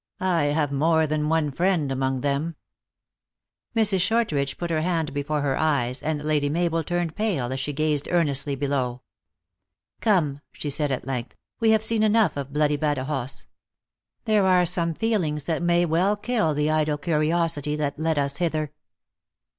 [0.19, 2.55] I have more than one friend among them."
[3.75, 4.01] Mrs.
[4.01, 7.59] Shortridge put her hand before her e} r es, and Lady Mabel turned pale as
[7.59, 9.03] she gazed earnestly below."
[10.01, 13.45] Come," she said, at length," we have seen enough of bloody Badajoz.
[14.25, 18.71] There are some feelings that may well kill the idle curiosity that led us hither."